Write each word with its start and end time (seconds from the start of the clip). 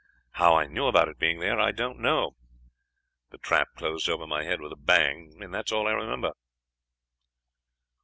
How 0.31 0.55
I 0.55 0.65
knew 0.65 0.87
about 0.87 1.09
it 1.09 1.19
being 1.19 1.39
there 1.41 1.59
I 1.59 1.71
don't 1.71 1.99
know. 1.99 2.31
The 3.29 3.37
trap 3.37 3.67
closed 3.75 4.09
over 4.09 4.25
my 4.25 4.43
head 4.43 4.59
with 4.59 4.71
a 4.71 4.75
bang. 4.75 5.29
That 5.51 5.67
is 5.67 5.71
all 5.71 5.85
I 5.87 5.91
remember.' 5.91 6.31